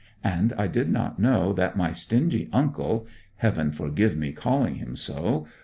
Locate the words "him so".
4.77-5.45